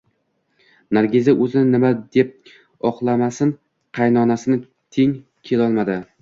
[0.97, 2.31] Nargiza o`zini nima deb
[2.91, 3.53] oqlamasin,
[3.99, 4.59] qaynonasini
[4.99, 5.15] teng
[5.53, 6.01] kelolmadi